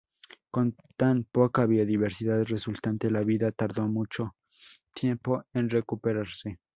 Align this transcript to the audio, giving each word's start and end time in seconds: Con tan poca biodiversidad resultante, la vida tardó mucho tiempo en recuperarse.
Con 0.49 0.75
tan 0.97 1.25
poca 1.25 1.67
biodiversidad 1.67 2.43
resultante, 2.45 3.11
la 3.11 3.19
vida 3.21 3.51
tardó 3.51 3.87
mucho 3.87 4.35
tiempo 4.95 5.43
en 5.53 5.69
recuperarse. 5.69 6.57